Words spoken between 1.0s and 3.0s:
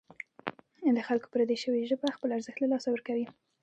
خلکو پردۍ شوې ژبه خپل ارزښت له لاسه